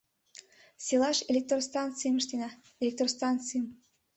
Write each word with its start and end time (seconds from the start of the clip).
—Селаш 0.85 1.17
электростанцийым 1.31 2.15
ыштена— 2.21 2.57
Электростанцийым?! 2.81 3.65